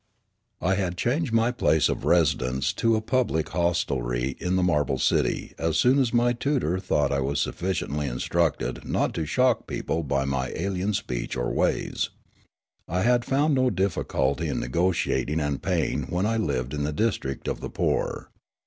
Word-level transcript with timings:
I 0.61 0.73
had 0.73 0.97
changed 0.97 1.31
my 1.31 1.51
place 1.51 1.87
of 1.87 2.05
residence 2.05 2.73
to 2.73 2.95
a 2.95 3.01
public 3.01 3.49
hostelry 3.49 4.35
in 4.39 4.55
the 4.55 4.63
marble 4.63 4.97
city 4.97 5.53
as 5.59 5.77
soon 5.77 5.99
as 5.99 6.09
mj^ 6.09 6.39
tutor 6.39 6.79
thought 6.79 7.11
I 7.11 7.19
was 7.19 7.37
sufiicientl}^ 7.37 8.09
instructed 8.11 8.83
not 8.83 9.13
to 9.13 9.27
shock 9.27 9.67
people 9.67 10.01
by 10.01 10.25
my 10.25 10.51
alien 10.55 10.95
speech 10.95 11.35
or 11.37 11.53
ways. 11.53 12.09
I 12.87 13.03
had 13.03 13.23
found 13.23 13.53
no 13.53 13.69
difficult}^ 13.69 14.41
in 14.41 14.59
negotiating 14.59 15.39
and 15.39 15.61
paying 15.61 16.07
when 16.07 16.25
I 16.25 16.37
lived 16.37 16.73
in 16.73 16.83
the 16.83 16.91
district 16.93 17.47
of 17.47 17.59
the 17.61 17.69
poor. 17.69 18.31